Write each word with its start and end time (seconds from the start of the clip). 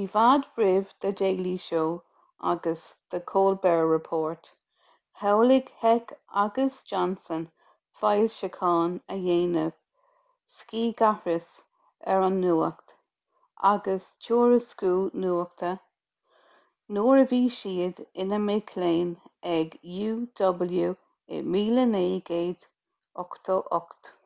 bhfad 0.10 0.44
roimh 0.58 0.90
the 1.04 1.10
daily 1.20 1.54
show 1.62 1.86
agus 2.50 2.84
the 3.14 3.18
colbert 3.30 3.86
report 3.92 4.50
shamhlaigh 5.22 5.72
heck 5.80 6.12
agus 6.42 6.76
johnson 6.90 7.42
foilseachán 8.02 8.94
a 9.14 9.16
dhéanamh 9.24 9.74
scigaithris 10.58 11.48
ar 12.14 12.22
an 12.28 12.36
nuacht 12.44 12.94
agus 13.72 14.06
tuairisciú 14.28 14.94
nuachta-nuair 15.24 17.24
a 17.24 17.26
bhí 17.36 17.42
siad 17.60 18.00
ina 18.26 18.42
mic 18.46 18.72
léinn 18.84 19.12
ag 19.56 19.76
uw 20.04 20.70
i 21.42 21.44
1988 21.50 24.18